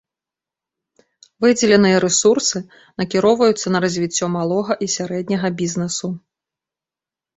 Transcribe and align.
Выдзеленыя 1.43 1.97
рэсурсы 2.05 2.59
накіроўваюцца 3.01 3.67
на 3.77 3.85
развіццё 3.87 4.25
малога 4.37 4.73
і 4.87 4.91
сярэдняга 4.95 5.47
бізнэсу. 5.61 6.07